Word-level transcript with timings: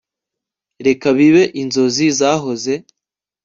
Reka 0.85 1.07
bibe 1.17 1.43
inzozi 1.61 2.05
zahoze 2.19 2.73